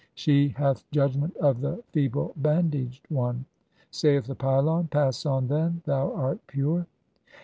[0.15, 3.45] (55) She hath the judgment of the feeble bandaged one."
[3.91, 6.87] [Saith the pylon:—] "Pass on, then, thou art pure."